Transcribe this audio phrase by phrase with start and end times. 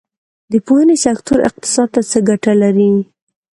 [0.51, 2.91] د پوهنې سکتور اقتصاد ته څه ګټه لري؟